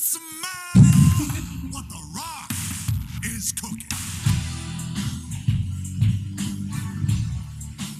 [0.00, 0.80] smell
[1.68, 2.48] what the rock
[3.28, 3.92] is cooking.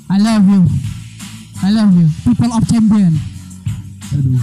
[0.09, 0.65] I love you.
[1.61, 2.09] I love you.
[2.25, 3.21] People of champion.
[4.17, 4.41] Aduh.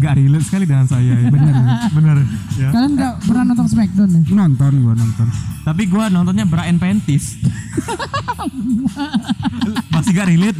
[0.00, 1.28] Gak relate sekali dengan saya ya.
[1.28, 1.52] Bener.
[2.00, 2.16] Bener.
[2.56, 2.68] Ya.
[2.72, 4.22] Kalian nggak pernah nonton Smackdown ya?
[4.32, 5.28] Nonton gua nonton.
[5.68, 7.36] Tapi gua nontonnya Brian Pentis.
[9.92, 10.58] Masih gak relate?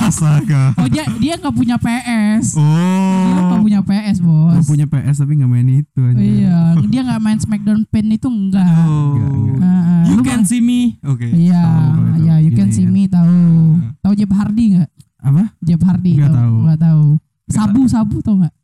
[0.00, 0.62] Astaga.
[0.74, 2.54] Oh dia dia nggak punya PS.
[2.54, 3.46] Dia Oh.
[3.46, 4.54] nggak punya PS bos.
[4.54, 6.16] Gua punya PS tapi nggak main itu aja.
[6.16, 8.66] Iya, dia nggak main Smackdown Pen itu enggak.
[8.82, 9.14] Oh.
[9.14, 10.02] Enggak, enggak.
[10.04, 10.98] You lu can see me.
[11.02, 11.26] Oke.
[11.26, 12.24] Iya, Tahu kalau itu.
[12.24, 12.90] ya you can see ya.
[12.90, 13.36] me tahu.
[14.00, 14.90] Tahu Jeff Hardy nggak?
[15.20, 15.42] Apa?
[15.60, 16.54] Jeff Hardy Nggak tahu.
[16.64, 17.04] Nggak tahu.
[17.50, 18.54] Sabu sabu tau nggak?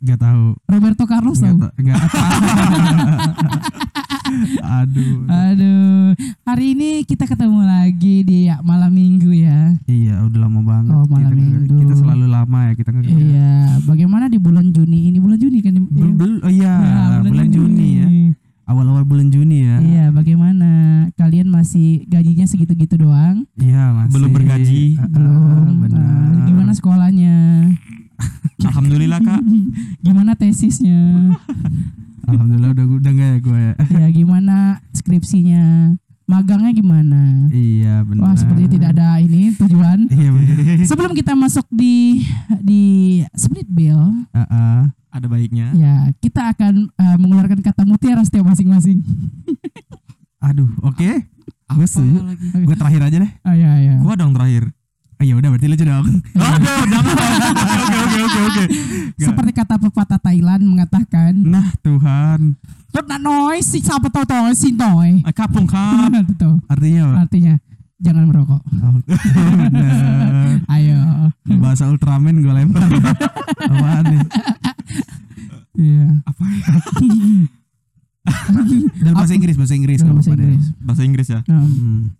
[0.00, 0.56] Gak tahu.
[0.64, 1.60] Roberto Carlos Gak tahu.
[1.60, 1.76] tahu.
[30.50, 31.30] tesisnya?
[32.26, 33.74] Alhamdulillah udah udah enggak ya gue ya.
[33.96, 34.56] ya gimana
[34.92, 35.94] skripsinya?
[36.26, 37.50] Magangnya gimana?
[37.50, 38.22] iya, benar.
[38.22, 40.06] Wah, seperti tidak ada ini tujuan.
[40.06, 40.86] Iya, benar.
[40.86, 42.22] Sebelum kita masuk di
[42.62, 42.82] di
[43.34, 43.98] split bill,
[44.30, 44.80] Ah, ah.
[45.10, 45.74] Ada baiknya.
[45.74, 49.02] ya kita akan eh, mengeluarkan kata mutiara setiap masing-masing.
[50.40, 51.26] Aduh, oke.
[51.70, 52.22] Gue setuju.
[52.22, 52.46] lagi?
[52.62, 53.32] Gue terakhir aja deh.
[53.42, 53.94] Oh ya ya.
[53.98, 54.70] Gua dong terakhir.
[55.18, 56.06] Oh, ya udah berarti lu dong.
[56.32, 57.14] Aduh, jangan.
[57.60, 58.64] Oke, oke, oke, oke.
[59.18, 62.56] Seperti kata pepatah Thailand mengatakan, Nah, Tuhan.
[62.96, 66.08] "Not noise, si siapa tahu tahu si toy." Eh, Kapung kap.
[66.72, 67.28] Artinya apa?
[67.28, 67.60] artinya
[68.00, 68.64] jangan merokok.
[68.80, 68.96] Oh.
[70.72, 70.96] Ayo.
[71.60, 72.88] Bahasa Ultraman gue lempar.
[73.68, 74.20] Apaan nih?
[75.76, 76.08] Iya.
[76.24, 76.64] Apa ya?
[79.04, 80.00] Dan bahasa Inggris, bahasa Inggris.
[80.00, 80.32] Dalam bahasa.
[80.32, 80.64] Inggris.
[80.80, 81.40] Bahasa Inggris ya.
[81.44, 82.16] Nah, Hmm.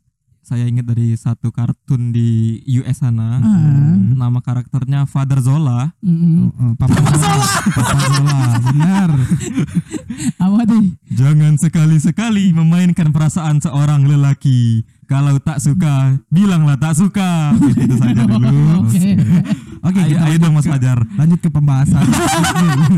[0.50, 3.38] Saya ingat dari satu kartun di US sana.
[3.38, 3.94] Ah.
[3.94, 5.94] Nama karakternya Father Zola.
[6.02, 6.50] mm-mm.
[6.50, 7.46] Oh, oh, Papa Zola.
[7.78, 9.10] Papa Zola, benar.
[10.44, 10.82] Apa tuh?
[11.08, 14.82] Jangan sekali-sekali memainkan perasaan seorang lelaki.
[15.06, 17.54] Kalau tak suka, bilanglah tak suka.
[17.54, 18.82] Itu saja dulu.
[18.82, 19.06] Oke.
[19.80, 20.98] Oke, Ayo, kita ayo dong Mas Fajar.
[21.14, 22.04] Lanjut ke pembahasan.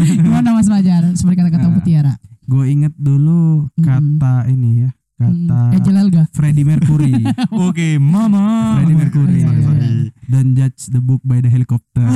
[0.01, 1.05] Gimana Mas Fajar?
[1.12, 1.75] Seperti kata-kata Nah.
[1.77, 2.15] mutiara.
[2.43, 4.91] gue inget dulu kata ini ya,
[5.22, 6.22] kata Mm, Angel Elga.
[6.31, 7.15] Freddie Mercury.
[7.66, 8.77] Oke, Mama.
[8.77, 9.41] Freddie Mercury.
[9.41, 10.10] Sorry, sorry, sorry.
[10.27, 12.06] Don't judge the book by the helicopter.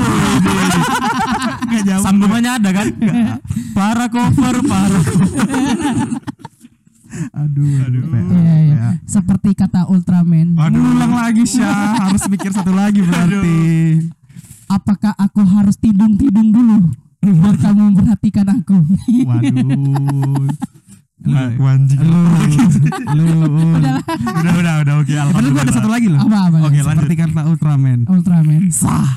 [1.66, 2.02] Gak jauh.
[2.02, 2.88] Sambungannya ada kan?
[3.72, 5.30] para cover, para cover.
[7.32, 8.02] Aduh, aduh.
[8.12, 8.86] Iya, iya.
[9.04, 10.52] Seperti kata Ultraman.
[10.58, 10.80] Aduh.
[10.80, 13.56] Ulang lagi Syah, harus mikir satu lagi berarti.
[14.66, 16.92] Apakah aku harus tidung-tidung dulu?
[17.22, 18.76] Biar kamu memperhatikan aku.
[19.24, 20.46] Waduh.
[21.26, 22.00] Wanjing.
[22.00, 22.20] Lu,
[23.16, 23.26] lu,
[23.76, 24.00] Udah lah.
[24.56, 24.94] udah, udah.
[25.02, 26.20] Oke, Padahal gue ada satu lagi loh.
[26.22, 26.56] Apa apa?
[26.64, 27.02] Oke, lanjut.
[27.02, 27.98] Seperti kata Ultraman.
[28.06, 28.62] Ultraman.
[28.70, 29.06] Sah.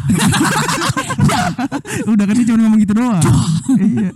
[2.11, 3.23] Udah kan dia cuma ngomong gitu doang.
[3.75, 4.11] Iya.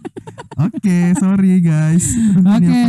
[0.60, 2.06] Oke, sorry guys.
[2.40, 2.82] Oke,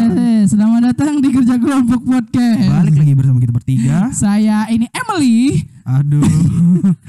[0.46, 2.68] selamat datang di Kerja Kelompok Podcast.
[2.68, 3.96] Balik lagi bersama kita bertiga.
[4.12, 6.24] Saya ini Emily, Aduh.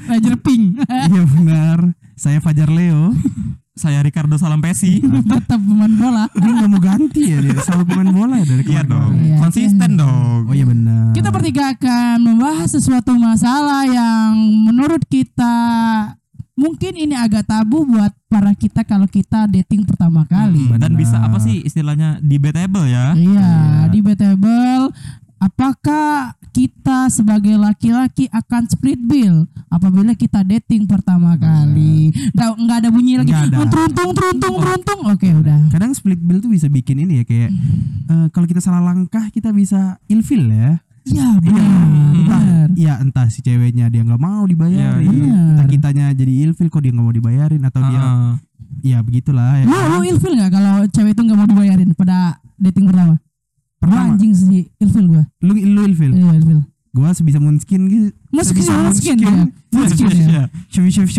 [0.06, 0.80] Ranger Pink.
[0.86, 1.78] Iya benar.
[2.16, 3.12] Saya Fajar Leo.
[3.76, 5.04] Saya Ricardo Salampesi.
[5.36, 6.24] Tetap pemain bola.
[6.32, 9.12] Dia nggak mau ganti ya dia selalu pemain bola ya dari Iya dong.
[9.20, 9.36] Iya.
[9.36, 10.40] Konsisten dong.
[10.48, 11.12] Oh iya benar.
[11.12, 14.32] Kita bertiga akan membahas sesuatu masalah yang
[14.64, 15.54] menurut kita
[16.56, 20.72] mungkin ini agak tabu buat para kita kalau kita dating pertama kali.
[20.72, 23.12] Hmm, Dan bisa apa sih istilahnya debatable ya?
[23.12, 23.52] Iya,
[23.92, 24.88] debatable.
[25.36, 32.08] Apakah kita sebagai laki-laki akan split bill apabila kita dating pertama kali?
[32.32, 33.32] Nggak, nggak ada bunyi lagi.
[33.32, 33.56] Ada.
[33.56, 35.00] Oh, Teruntung, teruntung, teruntung.
[35.06, 35.68] Oke, udah.
[35.68, 37.50] Kadang split bill tuh bisa bikin ini ya kayak
[38.08, 40.80] eh, kalau kita salah langkah kita bisa ilfil ya.
[41.04, 41.62] Iya, benar.
[42.10, 42.68] Entah, benar.
[42.74, 45.42] ya entah si ceweknya dia nggak mau dibayarin, Iya, iya.
[45.54, 48.32] entah kitanya jadi ilfil kok dia nggak mau dibayarin atau dia Ah,
[48.82, 49.64] ya begitulah ya.
[49.64, 53.22] Lu, lu ilfil nggak kalau cewek itu nggak mau dibayarin pada dating pertama?
[53.86, 55.22] Pertama, anjing sih ilfil gua.
[55.40, 56.12] lu lu ilfil.
[56.12, 56.60] Iya, ilfil.
[56.90, 58.08] Gua sebisa munskin gitu.
[58.34, 59.32] Sebisa muskin ya.
[59.70, 60.16] Muskin ya.
[60.16, 60.42] Iya.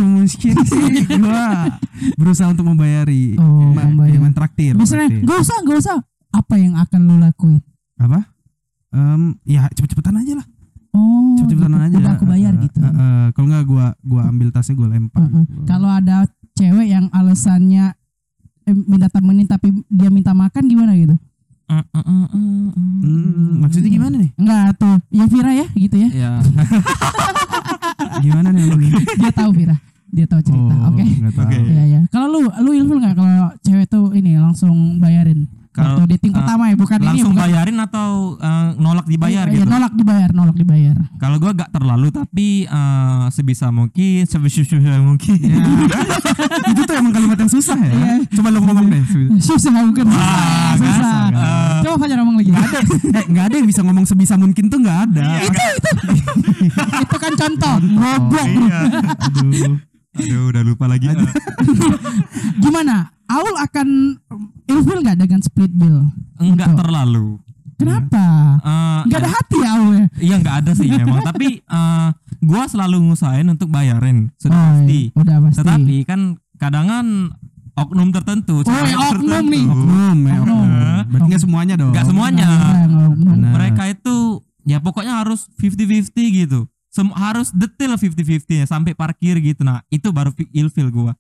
[0.04, 0.86] Munskin sih
[1.22, 1.78] gua
[2.14, 3.38] berusaha untuk membayari.
[3.38, 4.12] Oh, Ma- membayar.
[4.12, 4.74] ya, mentraktir.
[4.74, 5.98] Misalnya, gak usah, gak usah.
[6.30, 7.62] Apa yang akan lu lakuin?
[7.96, 8.26] apa?
[8.88, 10.48] Em, ya cepet-cepetan aja lah.
[10.92, 11.96] Oh, Cepet-cepetan aja.
[11.96, 12.78] Udah aku bayar Eh, gitu.
[12.78, 15.22] eh, eh, kalau nggak gua gua ambil tasnya gua lempar.
[15.24, 15.46] Heeh.
[15.64, 17.94] Kalau ada cewek yang alasannya
[18.64, 21.14] eh, minta temenin tapi dia minta makan gimana gitu?
[21.68, 23.54] Ah, ah, ah, ah, ah.
[23.60, 24.32] Maksudnya gimana nih?
[24.40, 26.10] Enggak tuh, ya Vira ya gitu ya.
[26.10, 26.32] Ya.
[28.24, 28.76] Gimana nih lu?
[29.20, 29.76] Dia tahu Vira.
[30.08, 30.72] dia tahu cerita.
[30.74, 31.04] Oh, Oke.
[31.04, 31.44] tahu.
[31.44, 31.58] Oke.
[31.60, 32.02] Iya ya.
[32.08, 35.44] Kalau lu lu ilfil nggak kalau cewek tuh ini langsung bayarin?
[35.78, 37.44] Kalau, dating eh, pertama ya bukan ini langsung bukan.
[37.46, 38.10] bayarin atau
[38.42, 40.98] eh, nolak dibayar Iya, gitu nolak dibayar, nolak dibayar.
[41.22, 44.66] kalau gua gak terlalu tapi eh, sebisa mungkin sebisa
[44.98, 45.72] mungkin itu
[47.68, 47.92] susah ya.
[47.92, 48.14] Iya.
[48.32, 49.04] Coba lu ngomong deh.
[49.38, 50.96] Susah bukan Ah, susah.
[51.28, 51.80] usah.
[51.80, 52.50] Coba Fajar ngomong lagi.
[52.50, 52.80] Nggak ada,
[53.14, 55.26] eh, nggak ada yang bisa ngomong sebisa mungkin tuh nggak ada.
[55.40, 55.92] itu itu.
[57.04, 57.76] itu kan contoh.
[57.94, 58.48] Goblok.
[58.48, 58.82] iya
[59.20, 59.74] Aduh.
[60.18, 61.18] aduh udah lupa lagi Eh,
[62.60, 63.12] Gimana?
[63.28, 63.88] Aul akan
[64.66, 66.08] ilfil nggak dengan split bill?
[66.38, 66.80] enggak Betul.
[66.80, 67.28] terlalu
[67.78, 68.26] Kenapa?
[68.58, 70.06] Eh, Nggak ada hati ya Aul ya?
[70.18, 72.08] Iya nggak ada sih memang tapi eh,
[72.40, 75.14] gua selalu ngusahain untuk bayarin sudah Oh, pasti iya.
[75.14, 75.58] Udah pasti.
[75.62, 76.20] tetapi kan
[76.58, 77.06] kadangan
[77.78, 79.66] oknum tertentu Oh, ya, oknum nih.
[79.66, 80.58] Oknum ya, oknum.
[80.60, 81.06] Oknum.
[81.08, 81.92] Berarti nggak semuanya dong.
[81.92, 83.38] nggak semuanya Nah, ngomong.
[83.38, 83.52] Benar.
[83.54, 84.16] mereka itu
[84.64, 88.26] ya pokoknya harus 50-50 gitu Sem- harus detail 50-50
[88.56, 91.14] ya sampai parkir gitu nah itu baru fi- ilfil gua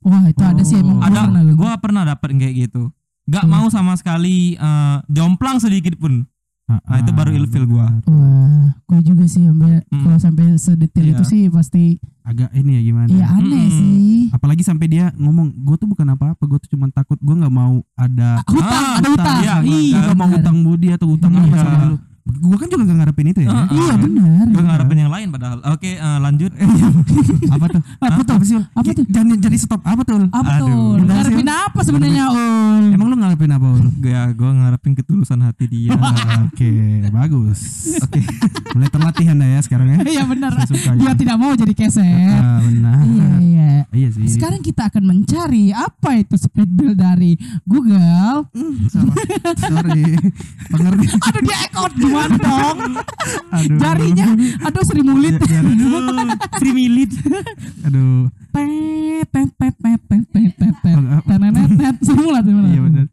[0.00, 0.98] Wah itu ada sih emang.
[0.98, 1.02] Oh.
[1.02, 2.90] ada pernah gua pernah dapet kayak gitu
[3.24, 3.52] nggak Hmm.
[3.54, 6.28] mau sama sekali eh, jomplang sedikit pun
[6.64, 7.92] Nah, itu baru ilfil gua.
[8.02, 10.00] Wah, gue juga sih sampai Hmm.
[10.00, 11.14] kalau sampai sedetail Iya.
[11.14, 13.08] itu sih pasti Agak ini ya gimana?
[13.10, 13.76] iya aneh Mm-mm.
[13.76, 14.20] sih.
[14.30, 17.84] Apalagi sampai dia ngomong, gue tuh bukan apa-apa, gue tuh cuma takut gue nggak mau
[17.94, 19.36] ada Hutang, Ah, ada hutang.
[19.38, 20.40] iya, gue iya, mau benar.
[20.40, 21.60] utang budi atau utang apa Iya.
[21.60, 21.96] sama lu.
[22.24, 23.50] Gue kan juga nggak ngarepin itu ya.
[23.52, 23.96] Ah, Iya ah.
[24.00, 24.44] benar.
[24.48, 25.58] Gue ngarepin yang lain padahal.
[25.76, 26.52] Oke, eh, lanjut.
[27.54, 27.82] apa tuh?
[28.00, 28.34] Apa tuh?
[28.40, 28.64] Ul?
[28.72, 29.04] Apa tuh?
[29.12, 29.80] Jangan jadi stop.
[29.84, 30.16] Apa tuh?
[30.32, 30.96] Apa tuh?
[31.04, 32.84] Ngarepin apa sebenarnya Ul?
[32.96, 33.66] Emang lu ngarepin apa?
[33.76, 33.84] Ul?
[34.00, 35.92] ya, gue ngarepin ketulusan hati dia.
[36.48, 36.72] Oke,
[37.12, 37.60] bagus.
[38.00, 38.24] Oke,
[38.72, 39.98] mulai terlatih anda ya sekarang ya.
[40.04, 40.52] Iya benar.
[40.64, 41.12] Dia ya.
[41.12, 42.40] tidak mau jadi keset.
[42.40, 43.04] Ah, benar.
[43.04, 43.72] Iya iya.
[43.94, 44.26] Iya sih.
[44.26, 48.50] Sekarang kita akan mencari apa itu split bill dari Google.
[48.90, 49.14] Salah.
[49.54, 50.18] Sorry.
[50.72, 51.06] Pengerti.
[51.14, 52.78] Aduh dia ekot gimana dong?
[53.54, 53.78] Aduh.
[53.78, 54.26] Jarinya,
[54.66, 55.33] aduh Sri Mulit.
[55.34, 57.12] Ja- jari- Free milit.
[57.86, 58.30] Aduh.
[58.54, 60.94] Tet, tet, tet, tet, tet, tet.
[60.94, 62.44] Oh, Tenenet, Sri Mulat.
[62.46, 63.06] Iya benar.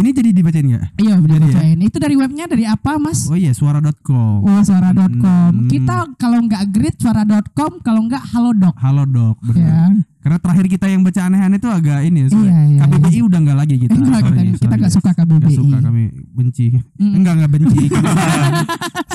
[0.00, 0.84] Ini jadi dibacain nggak?
[0.96, 1.60] Iya ya?
[1.76, 3.28] Itu dari webnya dari apa mas?
[3.28, 4.40] Oh iya, suara.com.
[4.40, 5.52] Oh suara.com.
[5.52, 5.68] Hmm.
[5.68, 8.74] Kita kalau nggak grid suara.com, kalau nggak halodoc.
[8.80, 9.92] Halo dok, benar.
[9.92, 10.08] Ya.
[10.20, 12.28] Karena terakhir kita yang baca aneh-aneh itu agak ini ya.
[12.28, 13.92] Iya, iya, KBBI udah nggak lagi kita.
[13.96, 15.40] Enggak, Sorry, kita, kita nggak suka KBBI.
[15.40, 16.66] Nggak suka kami benci.
[17.00, 17.12] Mm.
[17.16, 17.82] Enggak enggak benci.
[17.90, 18.66] Sayang.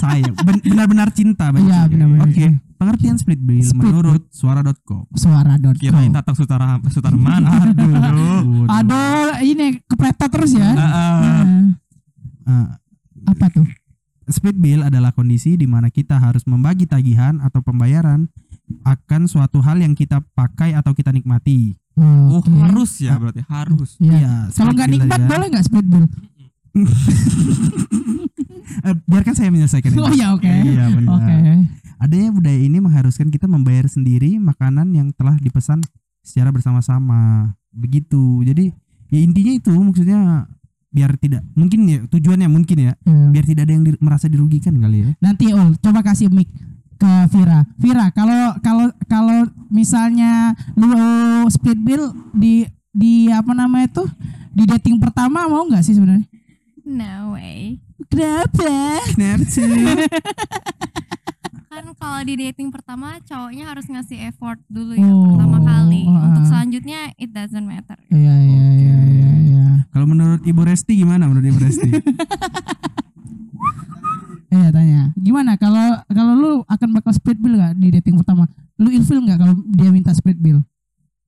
[0.01, 0.33] sayang.
[0.41, 1.69] Ben- benar-benar cinta benci.
[1.69, 2.47] Iya, benar-benar Oke.
[2.75, 5.07] Pengertian split bill Split menurut suara.com.
[5.15, 5.79] Suara.com.
[5.79, 7.41] Kirain tatang sutara sutarman.
[7.47, 8.67] Aduh.
[8.67, 10.74] Aduh, ini kepletot terus ya.
[10.75, 11.41] Ah, ah.
[11.41, 11.45] Nah,
[12.45, 12.67] Ah,
[13.25, 13.65] apa tuh?
[14.25, 18.25] split bill adalah kondisi di mana kita harus membagi tagihan atau pembayaran
[18.81, 21.77] akan suatu hal yang kita pakai atau kita nikmati.
[21.93, 22.49] Oh, Oke.
[22.51, 23.95] harus ya berarti harus.
[23.97, 24.13] Iya.
[24.13, 25.29] Iya, Kalau nggak nikmat aja.
[25.29, 26.05] boleh nggak split bill?
[28.83, 29.97] Eh, biarkan saya menyelesaikan ini.
[29.97, 30.45] Oh ya oke.
[30.45, 31.15] Iya benar.
[31.17, 31.35] Oke.
[31.97, 35.79] Adanya budaya ini mengharuskan kita membayar sendiri makanan yang telah dipesan
[36.21, 37.53] secara bersama-sama.
[37.71, 38.43] Begitu.
[38.43, 38.69] Jadi
[39.09, 40.49] ya intinya itu maksudnya
[40.95, 43.27] biar tidak mungkin ya tujuannya mungkin ya Iya.
[43.29, 45.09] biar tidak ada yang di- merasa dirugikan kali ya.
[45.19, 46.47] Nanti Ul, coba kasih mic
[46.95, 47.67] ke Vira.
[47.75, 50.95] Vira, kalau kalau kalau misalnya lu
[51.49, 54.07] split bill di di apa namanya tuh
[54.49, 56.23] di dating pertama mau nggak sih sebenarnya?
[56.81, 57.83] No way.
[58.07, 59.03] Kenapa?
[59.11, 59.43] Kenapa?
[61.67, 66.07] Kan kalau di dating pertama cowoknya harus ngasih effort dulu ya Oh, pertama kali.
[66.07, 66.31] ah.
[66.31, 67.99] Untuk selanjutnya it doesn't matter.
[68.07, 68.95] Iya iya iya
[69.89, 71.89] Kalau menurut Ibu Resti gimana menurut Ibu Resti?
[74.55, 75.11] Iya tanya.
[75.19, 78.47] Gimana kalau kalau lu akan bakal split bill nggak di dating pertama?
[78.79, 80.63] Lu ilfil nggak kalau dia minta split bill?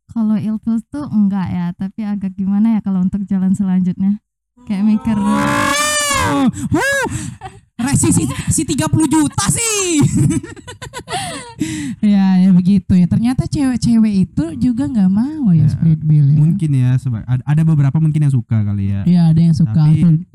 [0.07, 4.24] Kalau ilfil tuh enggak ya, tapi agak gimana ya kalau untuk jalan selanjutnya.
[4.63, 5.17] Kayak mikir
[6.27, 6.48] Oh,
[7.88, 7.96] huh.
[7.96, 10.03] Resi si, si 30 juta sih.
[12.03, 13.06] ya ya begitu ya.
[13.08, 16.38] Ternyata cewek-cewek itu juga nggak mau ya Ya, split bill ya.
[16.38, 16.89] mungkin ya
[17.44, 19.01] ada beberapa mungkin yang suka kali ya.
[19.03, 19.74] Iya ada yang suka.
[19.74, 20.25] Tapi-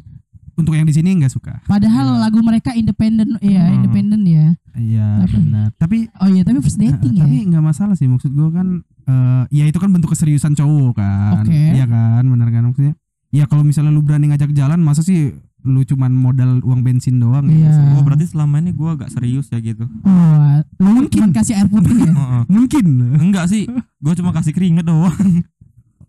[0.52, 1.64] Untuk yang di sini nggak suka.
[1.64, 2.28] Padahal Ya.
[2.28, 3.76] lagu mereka independen ya, Hmm.
[3.80, 4.46] independen ya.
[4.76, 5.72] Iya benar.
[5.80, 7.24] Tapi Oh iya tapi first dating ya.
[7.24, 11.00] Nah, Tapi nggak masalah sih maksud gue kan eh ya itu kan bentuk keseriusan cowok
[11.00, 11.40] kan.
[11.40, 11.56] Oke.
[11.72, 12.94] Iya kan, benar kan maksudnya.
[13.32, 15.32] Ya kalau misalnya lu berani ngajak jalan masa sih
[15.62, 17.70] lu cuman modal uang bensin doang Iya.
[17.70, 17.94] ya.
[17.94, 19.86] Oh, berarti selama ini gua agak serius ya gitu.
[20.02, 22.12] Oh, lu cuma kasih air putih ya.
[22.46, 22.84] Mungkin.
[23.16, 25.14] Enggak sih, gua cuma kasih keringet doang.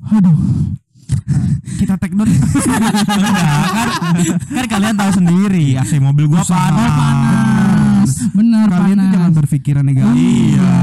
[0.03, 0.33] Aduh.
[1.75, 2.25] Kita take down.
[2.25, 3.33] Enggak,
[3.69, 3.87] kan,
[4.51, 6.57] kan kalian tahu sendiri AC mobil gua Susah.
[6.59, 6.81] panas.
[6.81, 8.11] Oh, panas.
[8.33, 9.13] Bener Kalian tuh panas.
[9.13, 10.17] jangan berpikiran negatif.
[10.17, 10.73] Iya.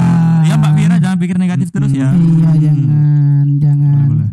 [0.41, 2.11] Ya Mbak Vira jangan pikir negatif terus ya.
[2.11, 3.93] Iya jangan jangan.
[3.93, 4.29] Boleh, boleh.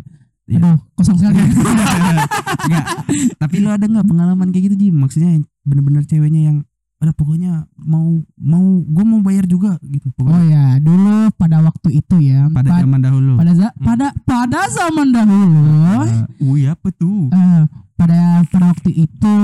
[0.48, 0.58] Iya.
[0.58, 1.36] Aduh kosong sekali.
[1.38, 2.84] Enggak.
[3.40, 4.96] Tapi lu ada nggak pengalaman kayak gitu Jim?
[4.96, 5.30] Maksudnya
[5.62, 6.58] bener-bener ceweknya yang
[6.98, 11.94] ada pokoknya mau mau gue mau bayar juga gitu Oh pokoknya ya, dulu pada waktu
[11.94, 12.50] itu ya.
[12.50, 15.62] pada pa- zaman dahulu pada za- pada pada zaman dahulu.
[16.02, 17.30] Eh, Wih apa tuh?
[17.30, 17.62] eh,
[17.94, 19.36] pada pada waktu itu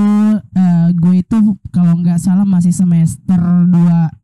[0.51, 1.37] eh, gue itu
[1.69, 3.71] kalau nggak salah masih semester 2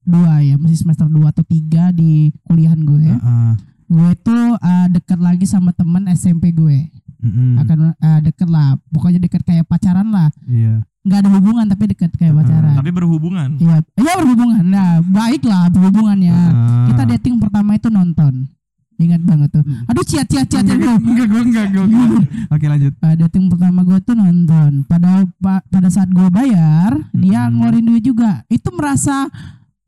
[0.03, 1.55] dua ya, masih semester 2 atau 3
[1.93, 2.11] di
[2.43, 3.05] kuliahan gue.
[3.05, 3.51] Heeh.
[3.91, 6.87] Gue itu eh, deket lagi sama temen SMP gue.
[7.19, 7.59] Mm-mm.
[7.59, 10.31] Akan eh, deket lah, pokoknya deket kayak pacaran lah.
[10.43, 12.77] iya Nggak ada hubungan tapi deket kayak pacaran.
[12.77, 13.57] Tapi berhubungan.
[13.57, 14.61] Iya, iya berhubungan.
[14.63, 16.29] Nah, baik lah berhubungannya.
[16.31, 16.85] Ah.
[16.87, 18.45] Kita dating pertama itu nonton.
[18.95, 19.65] Ingat banget tuh.
[19.87, 22.09] Aduh ciat ciat ciat enggak enggak gue enggak gue enggak.
[22.47, 24.71] oke lanjut Uh, dating pertama gue tuh nonton.
[24.85, 27.57] Pada pa- pada saat gue bayar, dia Hmm.
[27.57, 28.45] ngeluarin duit juga.
[28.45, 29.25] Itu merasa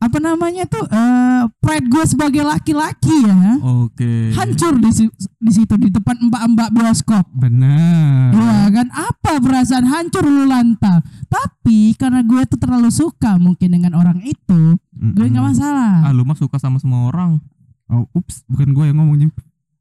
[0.04, 4.36] apa namanya tuh eh pride gue sebagai laki-laki ya Oke.
[4.36, 7.24] hancur di, di situ di depan mbak-mbak bioskop.
[7.32, 11.00] benar Iya kan apa perasaan hancur lu lantang.
[11.26, 16.04] Tapi karena gue tuh terlalu suka mungkin dengan orang itu, gue nggak masalah.
[16.04, 17.40] Ah lu mah suka sama semua orang.
[17.88, 19.32] oh ups bukan gue yang ngomong Jim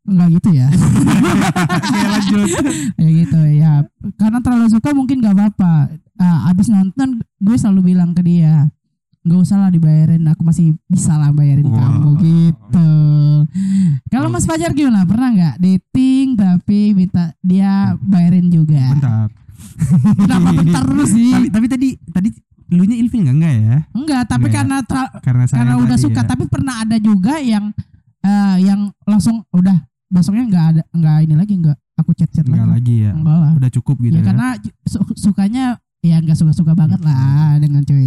[0.03, 0.67] Enggak gitu ya.
[2.13, 2.49] lanjut
[3.03, 3.73] ya gitu ya
[4.19, 5.75] karena terlalu suka mungkin gak apa-apa
[6.21, 8.71] Ah, abis nonton gue selalu bilang ke dia
[9.23, 11.79] nggak usah lah dibayarin aku masih bisa lah bayarin Wah.
[11.79, 12.91] kamu gitu.
[14.11, 15.07] Kalau Mas Fajar gimana?
[15.07, 18.83] Pernah nggak dating tapi minta dia bayarin juga?
[18.99, 19.29] Bentar.
[20.19, 21.31] Kenapa bentar terus sih?
[21.31, 22.29] Tapi tapi tadi tadi
[22.73, 23.77] lu nya ilfil enggak enggak ya?
[23.95, 24.57] Enggak tapi Enggak.
[24.59, 26.23] karena tra- karena saya karena udah suka.
[26.25, 26.27] ya.
[26.27, 27.71] tapi pernah ada juga yang
[28.25, 29.77] eh, yang langsung udah
[30.09, 32.75] besoknya nggak ada nggak ini lagi nggak aku chat chat enggak lagi.
[32.75, 33.13] lagi ya?
[33.15, 33.53] Enggak lah.
[33.55, 34.49] Udah cukup gitu ya, ya, karena
[34.89, 35.65] su- sukanya
[36.03, 38.02] ya nggak suka-suka banget lah dengan cewek.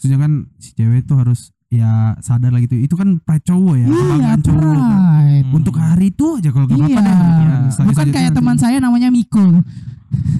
[0.00, 3.86] Maksudnya kan si cewek tuh harus ya sadar lah gitu itu kan pride cowok ya
[3.86, 4.88] iya, cowok kan.
[5.44, 5.52] Hmm.
[5.52, 7.04] untuk hari itu aja kalau gak apa-apa Iya.
[7.04, 7.16] deh
[7.70, 9.44] Ya, Bukan kayak teman saya namanya Miko.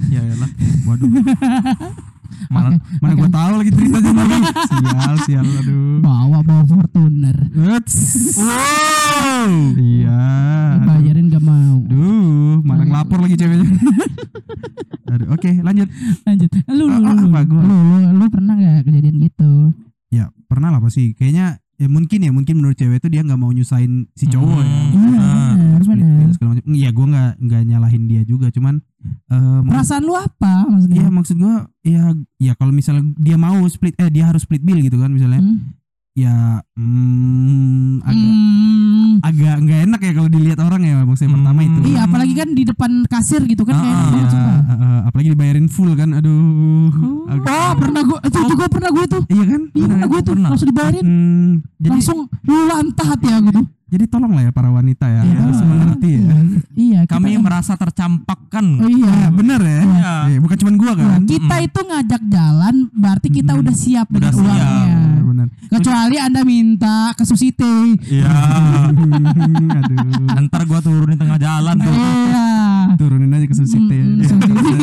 [0.09, 0.51] Ya lah.
[0.83, 1.07] waduh
[2.49, 3.19] Malah mana Oke.
[3.19, 4.39] gua tahu lagi ceritanya lagi
[4.71, 7.37] sial sial aduh Bawa bawa Fortuner.
[7.53, 7.97] Uts.
[9.77, 10.21] iya
[10.77, 11.77] Dibayarin gak mau.
[11.83, 13.67] Aduh, malah ngelapor lagi ceweknya.
[15.11, 15.89] Aduh, oke, lanjut.
[16.23, 16.51] Lanjut.
[16.69, 17.63] Lu lu Oh, lu, oh, lu, apa gua?
[17.63, 19.51] lu, lu, lu pernah gak kejadian gitu?
[20.09, 21.13] Ya, pernah lah pasti.
[21.13, 24.69] Kayaknya ya mungkin ya mungkin menurut cewek itu dia nggak mau nyusahin si cowok ya.
[24.69, 24.93] Hmm.
[24.93, 26.17] Iya, Ah, benar, Split benar.
[26.17, 26.65] bill segala macam.
[26.71, 28.75] Iya, gua nggak nggak nyalahin dia juga, cuman
[29.61, 30.97] mak- Perasaan lu apa maksudnya?
[30.97, 32.03] Iya maksud gua ya
[32.37, 35.73] ya kalau misalnya dia mau split eh dia harus split bill gitu kan misalnya Hmm.
[36.13, 39.10] ya hmm, agak Hmm.
[39.23, 41.79] Agak nggak enak ya kalau dilihat orang ya maksudnya pertama itu.
[41.87, 44.53] Iya, apalagi kan di depan kasir gitu kan kayak Ah, enak Iya, banget suka.
[44.71, 46.91] eh, apalagi dibayarin full kan aduh.
[47.27, 49.23] agak- Oh, pernah gua itu juga pernah gue tuh.
[49.27, 49.63] Iya kan?
[49.71, 50.49] Iya, pernah gue tuh Pernah.
[50.51, 51.03] langsung dibayarin.
[51.03, 53.67] Hmm, jadi langsung lu lantah hati aku tuh.
[53.89, 55.35] jadi tolong lah ya para wanita ya Iya.
[55.41, 56.23] harus mengerti ya.
[56.73, 58.67] Iya, kita- Kami merasa tercampakkan.
[58.77, 59.11] Oh, iya.
[59.11, 59.83] Ya, bener ya.
[59.83, 60.13] Iya.
[60.29, 61.21] Iya, bukan cuma gua Nah, kan.
[61.25, 63.63] kita itu ngajak jalan berarti kita Mm-mm.
[63.63, 64.47] udah siap dengan Udah siap.
[64.49, 64.95] uangnya.
[64.95, 65.47] Bener, bener.
[65.69, 67.75] Kecuali Anda minta ke Susite.
[68.07, 68.31] Iya.
[69.11, 70.43] Aduh.
[70.43, 71.93] Ntar gua turunin tengah jalan tuh.
[71.93, 72.47] Iya.
[72.97, 74.05] Turunin aja ke Susite ya.
[74.05, 74.79] Mm-mm, Susite.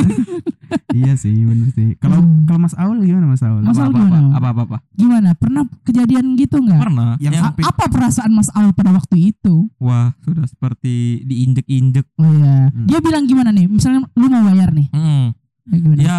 [0.94, 1.96] iya sih, bener sih.
[1.98, 2.44] Kalau Hmm.
[2.44, 3.62] kalau Mas Aul gimana Mas Aul?
[3.62, 4.30] Mas Aul Apa apa gimana?
[4.34, 4.78] apa apa apa.
[4.94, 5.30] Gimana?
[5.34, 6.80] Pernah kejadian gitu nggak?
[6.80, 7.10] Pernah.
[7.18, 9.70] Yang Apa perasaan Mas Al pada waktu itu?
[9.78, 12.06] wah sudah seperti diinjek-injek.
[12.18, 12.68] Oh iya.
[12.68, 12.86] Hmm.
[12.86, 13.66] Dia bilang gimana nih?
[13.66, 14.88] Misalnya lu mau bayar nih.
[14.92, 15.32] Hmm.
[15.66, 16.00] Ya, gimana?
[16.00, 16.18] Ya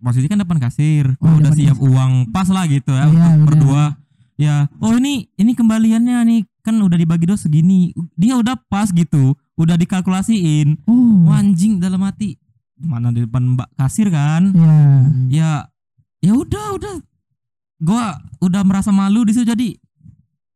[0.00, 1.04] maksudnya kan depan kasir.
[1.18, 1.86] Oh, udah depan siap kasir.
[1.86, 3.46] uang pas lah gitu ya Iya, untuk benar.
[3.46, 3.84] berdua.
[4.34, 7.92] Ya, oh ini ini kembaliannya nih kan udah dibagi dua segini.
[8.16, 10.88] Dia udah pas gitu, udah dikalkulasiin.
[10.88, 11.28] Oh.
[11.28, 12.40] Wah, anjing dalam hati.
[12.80, 14.50] Mana di depan Mbak kasir kan?
[14.56, 14.74] Ya.
[15.28, 15.50] Ya
[16.24, 16.94] ya udah udah.
[17.84, 19.76] Gua udah merasa malu di situ jadi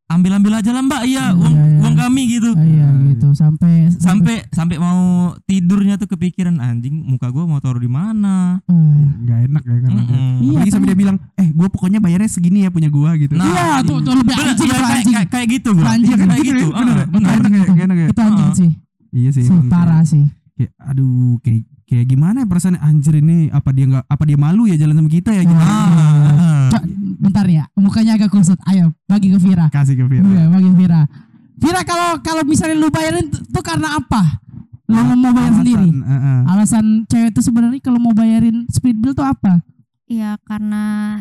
[0.08, 1.02] ambil-ambil aja lah Mbak.
[1.04, 1.78] Iya, Hmm, uang iya, iya.
[1.78, 2.50] uang kami gitu.
[2.54, 5.00] Iya gitu sampai Sampai sampai mau
[5.42, 8.62] tidurnya tuh kepikiran anjing muka gua mau taruh di mana.
[8.64, 8.74] Oh.
[9.18, 9.90] Nggak enak ya kan.
[9.90, 10.90] Iya, Apalagi sampai kan?
[10.90, 13.34] dia bilang, "Eh, gua pokoknya bayarnya segini ya punya gua" gitu.
[13.34, 15.14] Nah, Iya, tuh tuh lebih Bener, anjing iya, itu kayak, anjing.
[15.14, 15.86] kayak, kayak gitu gua.
[15.88, 16.64] Anjing, kayak gitu gitu.
[16.64, 17.06] ya, bener Ah, ya?
[17.06, 17.28] bener.
[17.28, 18.06] Enak ya, enak ya.
[18.08, 18.54] Itu anjing Ah.
[18.56, 18.70] sih.
[19.10, 19.44] Iya sih.
[19.66, 20.24] Parah sih.
[20.54, 24.68] kayak aduh kayak kayak gimana ya perasaannya anjir ini apa dia nggak apa dia malu
[24.68, 25.56] ya jalan sama kita ya gitu.
[25.56, 26.68] Ah.
[26.68, 26.84] Cok,
[27.18, 28.60] bentar ya, mukanya agak kusut.
[28.62, 29.72] Ayo, bagi ke Vira.
[29.72, 31.08] kasih ke Vira Iya, bagi Vira.
[31.56, 34.44] Vira kalau kalau misalnya lu bayarin tuh karena apa?
[34.84, 35.88] Lu mau bayar Alasan, sendiri.
[35.88, 36.38] eh, eh.
[36.48, 39.60] Alasan cewek itu sebenarnya kalau mau bayarin split bill tuh apa?
[40.08, 41.18] Iya karena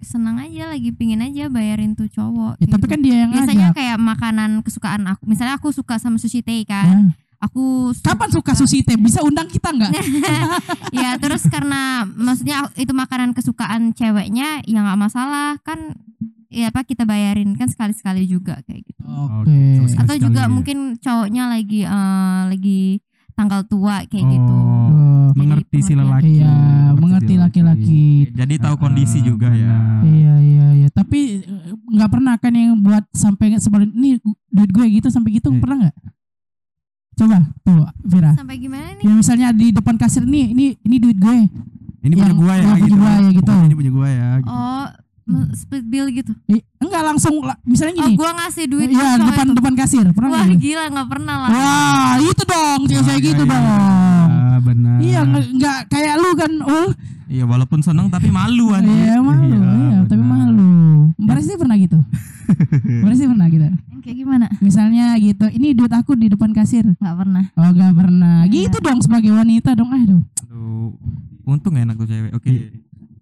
[0.00, 2.56] senang aja lagi pingin aja bayarin tuh cowok.
[2.56, 2.92] Ya, tapi gitu.
[2.92, 3.76] kan dia yang biasanya ngajak.
[3.76, 5.22] kayak makanan kesukaan aku.
[5.28, 6.88] Misalnya aku suka sama sushi tei kan.
[6.88, 7.00] Ya.
[7.40, 8.94] Aku Kapan suka sushi teh?
[8.94, 9.92] Bisa undang kita nggak?
[11.00, 15.96] ya terus karena maksudnya itu makanan kesukaan ceweknya ya nggak masalah kan
[16.46, 19.00] ya apa kita bayarin kan sekali-sekali juga kayak gitu.
[19.02, 19.56] Oke.
[19.80, 20.52] Oke, Atau juga ya.
[20.52, 22.80] mungkin cowoknya lagi eh, lagi
[23.32, 24.30] tanggal tua kayak Oh.
[24.30, 24.56] gitu.
[24.56, 25.08] Oh.
[25.30, 26.42] mengerti si lelaki.
[26.42, 26.52] Iya,
[26.92, 28.02] mengerti laki-laki.
[28.34, 30.02] Jadi tahu Ah, kondisi juga ya.
[30.02, 30.88] Iya iya iya.
[30.90, 34.18] Tapi eh, nggak pernah kan yang buat sampai sebelum ini
[34.50, 35.60] duit gue gitu sampai gitu Iya.
[35.62, 35.96] pernah nggak?
[37.20, 38.32] Coba tuh Vira.
[38.32, 39.04] Sampai gimana nih?
[39.04, 41.36] Ya misalnya di depan kasir nih, ini ini duit gue.
[42.00, 42.96] Ini punya gua ya punya gitu.
[42.96, 43.44] gua ya gitu.
[43.44, 44.28] Pokoknya Ini punya gua ya.
[44.40, 44.48] gitu.
[44.50, 44.86] Oh,
[45.52, 46.32] split bill gitu.
[46.48, 48.16] Eh, enggak langsung la- misalnya Oh, gini.
[48.16, 49.54] gua ngasih duit Iya, ke cowok depan itu.
[49.54, 50.06] depan kasir.
[50.10, 50.58] Pernah Wah, nggak?
[50.58, 51.48] gila nggak pernah lah.
[51.50, 53.64] Wah, itu dong, cewek-cewek Iya, gitu iya, dong.
[54.32, 54.96] iya, benar.
[54.98, 56.88] Iya, nggak nggak kayak lu kan, oh.
[57.28, 58.90] Iya walaupun seneng tapi malu anjir.
[58.90, 59.44] Iya, malu.
[59.46, 60.72] Iya, Iya, tapi malu.
[61.14, 61.98] Mbak Resti pernah gitu?
[62.98, 63.66] Mbak Resti pernah gitu?
[64.10, 64.46] Kayak gimana?
[64.58, 66.82] Misalnya gitu, ini duit aku di depan kasir.
[66.98, 67.44] Nggak pernah.
[67.54, 68.42] Oh, nggak pernah.
[68.42, 68.66] Iya.
[68.66, 70.18] Gitu dong sebagai wanita dong, aduh.
[70.50, 70.90] Aduh,
[71.46, 72.34] untung enak tuh cewek.
[72.34, 72.50] Oke.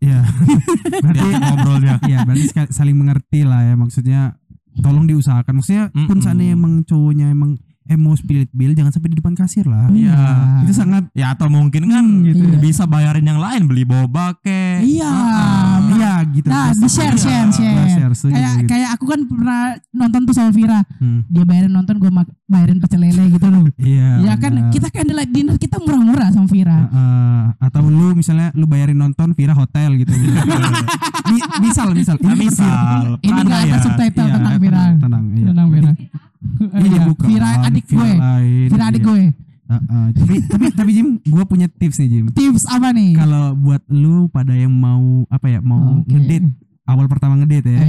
[0.00, 0.24] Iya.
[1.04, 1.94] berarti Diajak ngobrolnya.
[2.08, 4.40] Iya, berarti saling mengerti lah ya maksudnya.
[4.80, 5.60] Tolong diusahakan.
[5.60, 6.24] Maksudnya pun Mm-mm.
[6.24, 9.88] seandainya emang cowoknya emang eh mau split bill jangan sampai di depan kasir lah.
[9.88, 10.16] Iya.
[10.62, 12.58] Itu sangat Ya atau mungkin kan Hmm, gitu ya.
[12.58, 14.80] bisa bayarin yang lain beli boba kek.
[14.82, 15.08] Iya.
[15.08, 15.76] Heeh.
[15.90, 16.46] iya gitu.
[16.46, 17.88] Nah, di share, iya, share, share.
[17.90, 18.68] share, setuju Kayak gitu.
[18.68, 20.80] kayak aku kan pernah nonton tuh sama Vira.
[20.98, 21.24] Hmm.
[21.26, 22.10] Dia bayarin nonton, gue
[22.46, 23.64] bayarin pecel lele gitu loh.
[23.74, 24.08] Iya.
[24.22, 24.70] ya kan benar.
[24.70, 26.78] kita candlelight dinner kita murah-murah sama Vira.
[26.86, 27.40] Heeh.
[27.60, 30.12] atau lu misalnya lu bayarin nonton Vira hotel gitu.
[31.60, 33.18] Misal misal Nah, ini misal.
[33.20, 33.78] Ini nggak ada Anda ya.
[33.78, 34.76] subtitle Iya, tentang Vira.
[34.76, 35.46] tenang, tenang, iya.
[35.48, 35.92] Tenang Vira.
[36.58, 37.26] Iya, Iya, bukan.
[37.28, 38.10] Vira adik gue.
[38.72, 39.08] Vira adik iya.
[39.08, 39.22] gue.
[39.68, 40.04] Heeh.
[40.16, 42.24] tapi tapi tapi Jim, gue punya tips nih Jim.
[42.32, 43.12] Tips apa nih?
[43.12, 46.48] Kalau buat lu pada yang mau apa ya mau ngedate
[46.88, 47.84] awal pertama ngedate ya.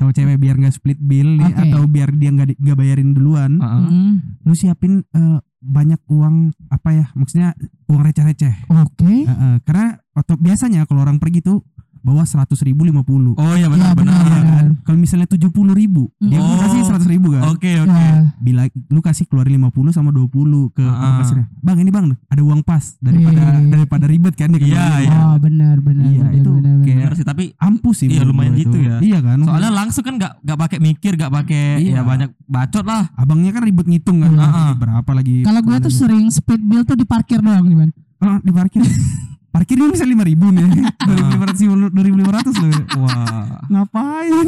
[0.00, 1.60] Sama cewek biar nggak split bill nih Oke.
[1.68, 3.60] atau biar dia nggak nggak bayarin duluan.
[3.60, 3.82] Heeh.
[3.92, 4.12] Hmm,
[4.48, 7.06] Lu siapin eh, banyak uang apa ya?
[7.12, 7.52] Maksudnya
[7.92, 8.72] uang receh-receh.
[8.72, 9.28] Oke.
[9.28, 11.60] Heeh, karena atau biasanya kalau orang pergi tuh
[12.00, 13.34] bawa seratus ribu lima puluh.
[13.34, 14.20] Oh iya Iya, benar benar.
[14.20, 14.42] benar.
[14.44, 14.66] kan?
[14.82, 16.56] Kalau misalnya tujuh puluh ribu, dia Oh.
[16.58, 17.42] kasih seratus ribu kan.
[17.48, 17.90] Oke oke.
[17.90, 18.32] Ya.
[18.38, 21.20] Bila lu kasih keluarin 50 sama 20 ke Ah.
[21.20, 21.46] kasirnya.
[21.58, 23.68] Bang ini bang ada uang pas daripada Iya.
[23.68, 25.04] daripada ribet kan Iya, kembali.
[25.04, 25.18] iya.
[25.18, 26.04] Oh benar benar.
[26.04, 26.84] Iya, benar, itu benar, benar.
[26.84, 28.06] kayak- Benar sih tapi Ampuh sih.
[28.08, 28.78] Iya, lumayan gitu itu.
[28.82, 28.96] ya.
[28.98, 29.38] Iya kan.
[29.40, 31.94] soalnya langsung kan gak gak pakai mikir, gak pakai Iya.
[31.94, 33.10] ya banyak bacot lah.
[33.14, 34.32] abangnya kan ribet ngitung kan.
[34.32, 34.44] Iya.
[34.44, 35.42] Ah, berapa lagi?
[35.42, 37.92] Kalau gue tuh sering split bill tuh di parkir doang gimana?
[38.18, 38.50] Oh, di
[39.58, 39.74] parkir.
[39.74, 40.66] parkir ini bisa 5000 ribu nih.
[41.08, 42.82] 2500 2500 loh.
[43.02, 43.58] Wah.
[43.66, 44.46] Ngapain?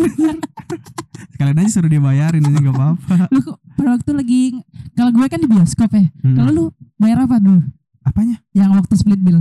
[1.35, 3.15] Sekalian aja suruh dia bayarin aja enggak apa-apa.
[3.35, 4.41] Lu kok pada waktu lagi
[4.95, 6.05] kalau gue kan di bioskop ya.
[6.23, 6.37] Hmm.
[6.37, 6.65] Kalau lu
[6.97, 7.61] bayar apa dulu?
[8.01, 8.41] Apanya?
[8.53, 9.41] Yang waktu split bill.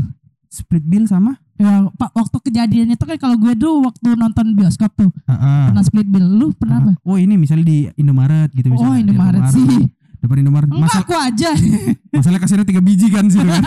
[0.50, 1.38] Split bill sama?
[1.60, 5.64] Ya, Pak, waktu kejadiannya itu kan kalau gue dulu waktu nonton bioskop tuh Heeh.
[5.72, 6.24] pernah split bill.
[6.24, 6.92] Lu pernah apa?
[7.04, 8.96] Oh, ini misalnya di Indomaret gitu Oh, misalnya.
[8.96, 9.68] Di Indomaret sih.
[10.20, 10.68] Depan Indomaret.
[10.68, 11.52] Enggak Masa aku aja.
[12.18, 13.64] masalah kasirnya tiga biji kan sih kan.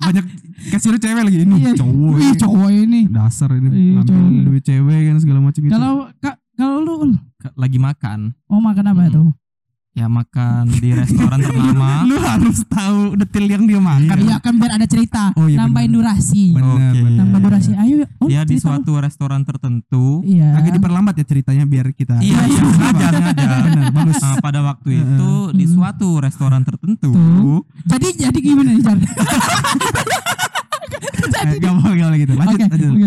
[0.00, 0.24] Banyak
[0.70, 1.72] kasirnya cewek lagi ini Iya.
[1.74, 2.12] cowok.
[2.12, 2.38] Ih, ini.
[2.38, 3.00] cowok ini.
[3.08, 5.72] Dasar ini Iya, ngambil duit cewek kan segala macam gitu.
[5.72, 5.92] Kalau
[6.54, 6.94] kalau lu
[7.54, 8.34] Lagi makan.
[8.46, 9.12] oh makan apa Hmm.
[9.12, 9.26] tuh?
[9.96, 12.04] Ya makan di restoran ternama.
[12.08, 14.16] lu harus tahu detail yang dia makan.
[14.20, 16.12] Iya kan biar ada cerita, Oh, iya, nambahin benar.
[16.12, 16.44] durasi.
[16.52, 17.00] Benar, Oke.
[17.00, 17.16] benar.
[17.24, 17.70] Nambah durasi.
[17.72, 20.20] Ayo, oh, Ya di suatu restoran tertentu.
[20.20, 20.52] Iya.
[20.52, 22.20] Agak diperlambat ya ceritanya biar kita.
[22.20, 23.46] Iya iya sengaja sengaja.
[23.64, 24.16] Benar, bagus.
[24.20, 27.10] Nah, pada waktu itu di suatu restoran tertentu.
[27.16, 27.64] Tuh.
[27.88, 28.98] Jadi jadi gimana nih Jar?
[31.36, 32.32] Eh, Gak boleh gak gitu.
[32.32, 32.92] Lanjut, Oke, lanjut.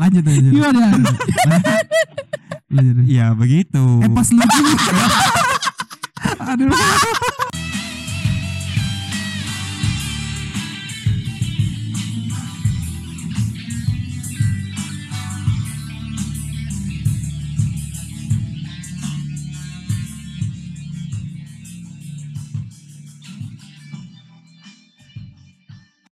[0.00, 0.52] lanjut, lanjut.
[0.52, 0.80] Gimana?
[2.70, 3.04] Lanjut.
[3.06, 3.82] Ya begitu.
[4.02, 4.40] Eh pas lu
[6.50, 6.70] Aduh.